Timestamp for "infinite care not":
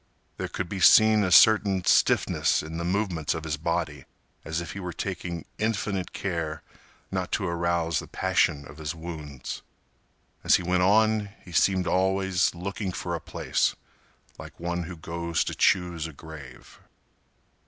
5.59-7.31